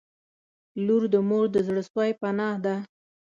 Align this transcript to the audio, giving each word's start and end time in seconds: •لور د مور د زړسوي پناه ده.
•لور 0.85 1.03
د 1.13 1.15
مور 1.29 1.45
د 1.53 1.57
زړسوي 1.67 2.11
پناه 2.21 2.55
ده. 2.65 2.75